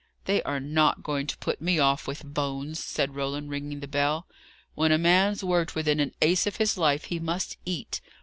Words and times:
"They 0.25 0.41
are 0.41 0.59
not 0.59 1.03
going 1.03 1.27
to 1.27 1.37
put 1.37 1.61
me 1.61 1.77
off 1.77 2.07
with 2.07 2.25
bones," 2.25 2.83
said 2.83 3.13
Roland, 3.13 3.51
ringing 3.51 3.81
the 3.81 3.87
bell. 3.87 4.25
"When 4.73 4.91
a 4.91 4.97
man's 4.97 5.43
worked 5.43 5.75
within 5.75 5.99
an 5.99 6.15
ace 6.23 6.47
of 6.47 6.55
his 6.55 6.75
life, 6.75 7.03
he 7.03 7.19
must 7.19 7.57
eat. 7.65 8.01